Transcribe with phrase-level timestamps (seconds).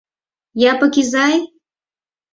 [0.71, 1.35] Япык изай!